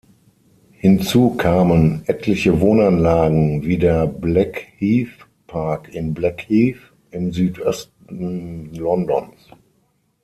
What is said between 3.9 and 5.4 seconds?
"Blackheath